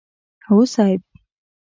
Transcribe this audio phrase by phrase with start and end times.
[0.51, 1.01] هو صيب!